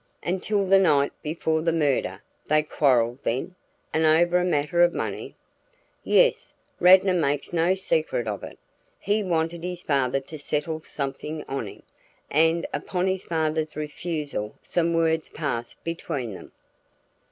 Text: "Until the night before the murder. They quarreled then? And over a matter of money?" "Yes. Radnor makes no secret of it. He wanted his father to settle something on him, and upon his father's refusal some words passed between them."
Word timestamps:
"Until 0.23 0.65
the 0.65 0.79
night 0.79 1.13
before 1.21 1.61
the 1.61 1.71
murder. 1.71 2.23
They 2.47 2.63
quarreled 2.63 3.19
then? 3.21 3.53
And 3.93 4.03
over 4.03 4.37
a 4.37 4.43
matter 4.43 4.81
of 4.81 4.95
money?" 4.95 5.35
"Yes. 6.03 6.55
Radnor 6.79 7.13
makes 7.13 7.53
no 7.53 7.75
secret 7.75 8.27
of 8.27 8.41
it. 8.43 8.57
He 8.99 9.21
wanted 9.23 9.63
his 9.63 9.83
father 9.83 10.19
to 10.19 10.39
settle 10.39 10.81
something 10.83 11.43
on 11.47 11.67
him, 11.67 11.83
and 12.31 12.65
upon 12.73 13.05
his 13.05 13.21
father's 13.21 13.75
refusal 13.75 14.55
some 14.63 14.95
words 14.95 15.29
passed 15.29 15.83
between 15.83 16.33
them." 16.33 16.51